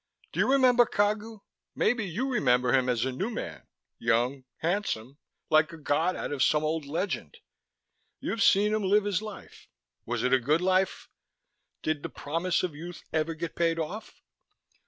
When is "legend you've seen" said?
6.87-8.73